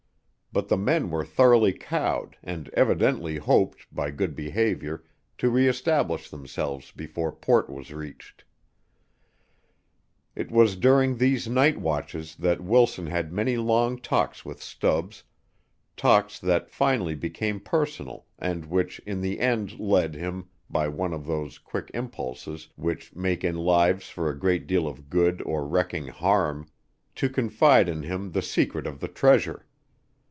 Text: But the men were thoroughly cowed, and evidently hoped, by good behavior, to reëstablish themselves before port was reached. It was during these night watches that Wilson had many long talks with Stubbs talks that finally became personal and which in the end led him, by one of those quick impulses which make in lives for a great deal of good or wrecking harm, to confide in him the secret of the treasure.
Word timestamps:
But 0.53 0.67
the 0.67 0.75
men 0.75 1.09
were 1.11 1.23
thoroughly 1.23 1.71
cowed, 1.71 2.35
and 2.43 2.67
evidently 2.73 3.37
hoped, 3.37 3.87
by 3.89 4.11
good 4.11 4.35
behavior, 4.35 5.01
to 5.37 5.49
reëstablish 5.49 6.29
themselves 6.29 6.91
before 6.91 7.31
port 7.31 7.69
was 7.69 7.93
reached. 7.93 8.43
It 10.35 10.51
was 10.51 10.75
during 10.75 11.15
these 11.15 11.47
night 11.47 11.79
watches 11.79 12.35
that 12.35 12.59
Wilson 12.59 13.07
had 13.07 13.31
many 13.31 13.55
long 13.55 13.97
talks 13.97 14.43
with 14.43 14.61
Stubbs 14.61 15.23
talks 15.95 16.37
that 16.39 16.69
finally 16.69 17.15
became 17.15 17.61
personal 17.61 18.25
and 18.37 18.65
which 18.65 18.99
in 19.05 19.21
the 19.21 19.39
end 19.39 19.79
led 19.79 20.15
him, 20.15 20.49
by 20.69 20.89
one 20.89 21.13
of 21.13 21.25
those 21.25 21.59
quick 21.59 21.89
impulses 21.93 22.67
which 22.75 23.15
make 23.15 23.45
in 23.45 23.55
lives 23.57 24.09
for 24.09 24.29
a 24.29 24.37
great 24.37 24.67
deal 24.67 24.85
of 24.85 25.09
good 25.09 25.41
or 25.43 25.65
wrecking 25.65 26.07
harm, 26.07 26.67
to 27.15 27.29
confide 27.29 27.87
in 27.87 28.03
him 28.03 28.33
the 28.33 28.41
secret 28.41 28.85
of 28.85 28.99
the 28.99 29.07
treasure. 29.07 29.65